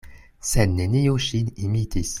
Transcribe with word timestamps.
Sed 0.51 0.73
neniu 0.79 1.21
ŝin 1.27 1.55
imitis. 1.69 2.09